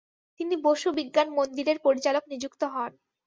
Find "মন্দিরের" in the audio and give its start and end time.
1.37-1.77